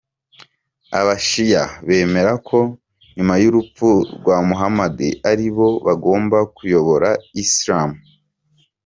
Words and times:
Aba 0.99 1.15
shia 1.27 1.63
bemera 1.87 2.33
ko 2.47 2.59
nyuma 3.15 3.33
y’urupfu 3.41 3.89
rwa 4.17 4.37
Muhamadi 4.47 5.09
ari 5.29 5.47
bo 5.55 5.67
bagombaga 5.85 6.49
kuyobora 6.55 7.09
isilamu. 7.43 7.97